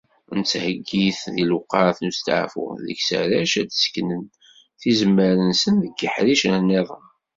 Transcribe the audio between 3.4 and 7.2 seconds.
ad d-sekknen tizemmar-nsen deg yiḥricen-nniḍen.